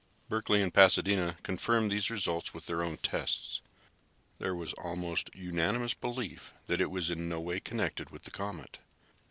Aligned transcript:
Berkeley 0.29 0.63
and 0.63 0.73
Pasadena 0.73 1.37
confirmed 1.43 1.91
these 1.91 2.09
results 2.09 2.55
with 2.55 2.65
their 2.65 2.81
own 2.81 2.97
tests. 2.97 3.61
There 4.39 4.55
was 4.55 4.73
almost 4.73 5.29
unanimous 5.35 5.93
belief 5.93 6.55
that 6.65 6.81
it 6.81 6.89
was 6.89 7.11
in 7.11 7.29
no 7.29 7.39
way 7.39 7.59
connected 7.59 8.09
with 8.09 8.23
the 8.23 8.31
comet. 8.31 8.79